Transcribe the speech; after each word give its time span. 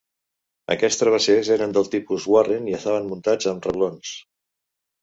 Aquests 0.75 0.97
travessers 1.01 1.51
eren 1.57 1.75
del 1.77 1.91
tipus 1.97 2.27
Warren 2.37 2.67
i 2.73 2.77
estaven 2.81 3.09
muntats 3.13 3.53
amb 3.55 3.71
reblons. 3.71 4.19